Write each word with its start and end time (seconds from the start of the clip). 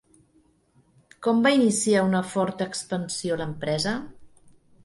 Com 1.27 1.43
va 1.47 1.51
iniciar 1.59 2.05
una 2.07 2.23
forta 2.31 2.69
expansió 2.73 3.39
l'empresa? 3.43 3.95